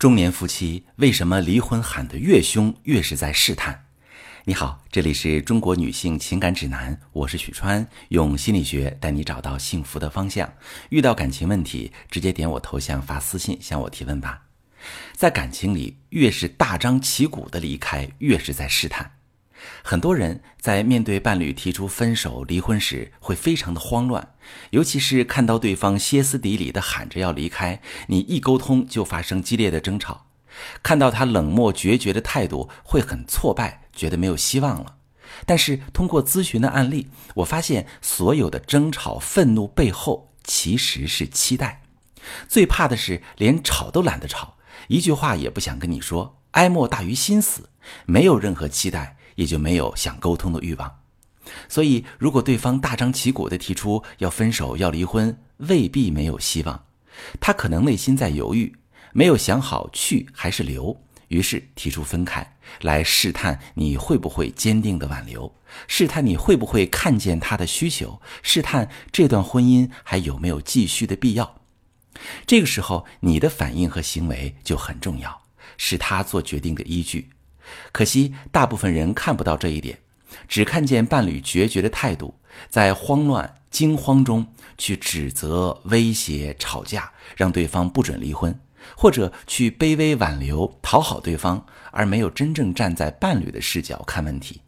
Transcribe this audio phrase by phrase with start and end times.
[0.00, 3.84] 中年夫妻为什么离婚喊得越凶，越是在试探？
[4.46, 10.50] 你好，这里是中国女性情感指南，我是许川，用心理学带你找到幸福的方向。
[10.88, 14.40] 遇到感情问题，直接点我头像发私信向我提问吧。
[15.12, 19.19] 在感情里，越是大张旗鼓的离开，越是在试探。
[19.82, 24.34] 很多人在面对伴侣提出分手、离婚时，会非常的慌乱，
[24.70, 30.26] 尤其是看到对方歇斯底里的喊着要离开，你一沟通就发生激烈的争吵；
[30.82, 34.96] 看到他冷漠决绝的态度，会很挫败，觉得没有希望了。
[35.46, 41.82] 但是通过咨询的案例，我发现所有的争吵、愤怒背后其实是期待。
[42.48, 44.56] 最怕的是连吵都懒得吵，
[44.88, 47.70] 一句话也不想跟你说，哀莫大于心死，
[48.04, 49.16] 没有任何期待。
[49.34, 51.00] 也就没有想沟通的欲望，
[51.68, 56.84] 所以如果对方大张旗鼓地提出要分手、要离婚，未必没有希望。
[57.40, 58.74] 他可能内心在犹豫，
[59.12, 60.96] 没有想好去还是留，
[61.28, 65.52] 于是提出分开，来试探你会不会坚定的挽留，
[65.86, 71.56] 试探你会不会看见他的需求，试探这段婚姻还有没有继续的必要。
[72.46, 75.42] 这个时候，你的反应和行为就很重要，
[75.76, 77.30] 是他做决定的依据。
[77.92, 79.98] 可惜，大部分人看不到这一点，
[80.48, 82.34] 只看见伴侣决绝的态度，
[82.68, 84.46] 在慌乱、惊慌中
[84.78, 88.58] 去指责、威胁、吵架，让对方不准离婚，
[88.96, 94.60] 或者去卑微挽留、讨好对方，而没有真正站在伴侣的视角看问题。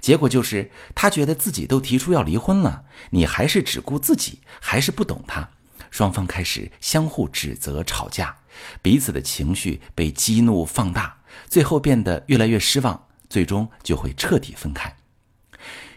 [0.00, 5.48] 结果就是，他觉得自己都提出要离婚了，你还是只顾自己，还是不懂他。
[5.90, 8.36] 双方开始相互指责、吵架，
[8.82, 14.94] 彼此的情绪被激怒放大，最后变得越来越失望，最终就会彻底分开。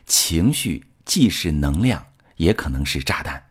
[0.05, 3.41] 情绪既是能量，也可能是炸弹。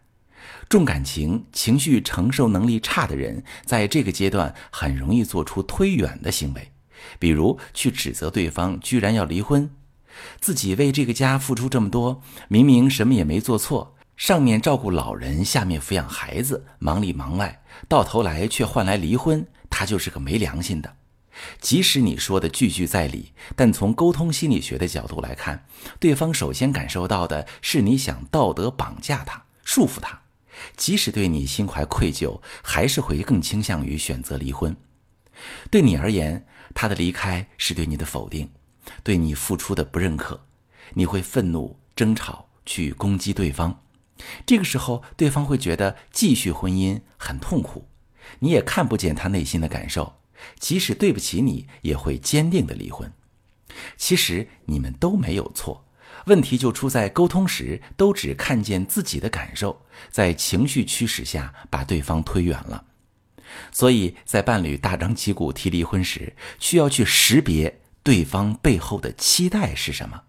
[0.69, 6.71] 重感情、情绪承受能力差的人，在这个阶段很容易做出推远的行为，
[7.19, 9.69] 比如去指责对方居然要离婚，
[10.41, 13.97] 自己为这个家付出这么多，明明什么也没做错。
[14.17, 20.95] 上面照顾老人，下面抚养孩子，忙里忙外，到头来却换来离婚，他就是个没良心的。
[21.61, 25.67] 即使你说的句句在理，但从沟通心理学的角度来看，
[25.99, 30.21] 对方首先感受到的是你想道德绑架他、束缚他，
[30.77, 34.77] 即使对你心怀愧疚，还是会更倾向于选择离婚。
[35.71, 38.51] 对你而言，他的离开是对你的否定，
[39.03, 40.41] 对你付出的不认可，
[40.95, 43.83] 你会愤怒、争吵，去攻击对方。
[44.45, 47.89] 这个时候，对方会觉得继续婚姻很痛苦，
[48.41, 50.21] 你也看不见他内心的感受，
[50.59, 53.13] 即使对不起你，也会坚定的离婚。
[53.97, 55.87] 其实你们都没有错，
[56.27, 62.85] 问题就出在沟通时都只看见自己的感受，在情绪驱使下把对方推远了。
[63.73, 70.23] 所以在伴侣大张旗鼓提离婚时，需要去识别对方背后的期待是什么，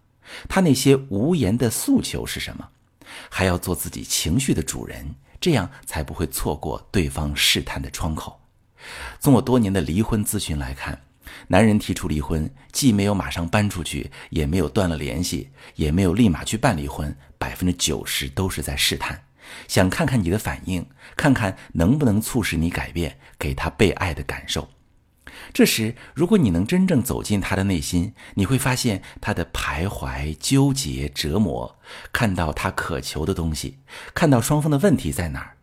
[0.48, 2.68] 他那些无言的诉求是什么。
[3.28, 8.41] 还要做自己情绪的主人，这样才不会错过对方试探的窗口。
[9.20, 11.00] 从我多年的离婚咨询来看，
[11.48, 19.22] 男人提出离婚，既没有马上搬出去，也没有断了联系，也没有立马去办离婚，百分之九十都是在试探，
[19.68, 24.68] 想看看你的反应，看看能不能促使你改变，给他被爱的感受。
[25.52, 31.78] 这时，如果你能真正走进他的内心，你会发现他的徘徊、纠结、折磨，
[32.12, 33.78] 看到他渴求的东西，
[34.14, 35.56] 看到双方的问题在哪儿。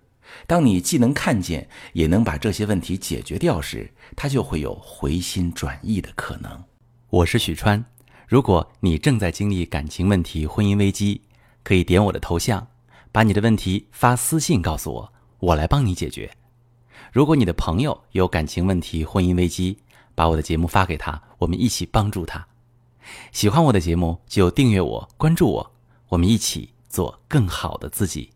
[0.48, 6.64] 当你既能看见，也能把这些问题解决掉时，他就会有回心转意的可能。
[7.10, 7.84] 我是许川，
[8.28, 11.22] 如果你正在经历感情问题、婚姻危机，
[11.64, 12.68] 可以点我的头像，
[13.12, 16.30] 把你的问题发私信告诉我，我来帮你解决。
[17.12, 19.78] 如果你的朋友有感情问题、婚姻危机，
[20.14, 22.46] 把我的节目发给他，我们一起帮助他。
[23.32, 25.72] 喜欢我的节目就订阅我、关注我，
[26.10, 28.30] 我们一起做更好的自己。